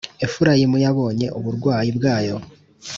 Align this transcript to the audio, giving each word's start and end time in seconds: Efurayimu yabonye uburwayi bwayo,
Efurayimu 0.25 0.77
yabonye 0.85 1.27
uburwayi 1.39 1.89
bwayo, 1.97 2.35